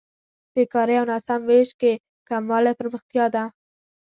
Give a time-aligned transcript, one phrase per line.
[0.53, 1.91] بېکارۍ او ناسم وېش کې
[2.29, 3.43] کموالی پرمختیا ده.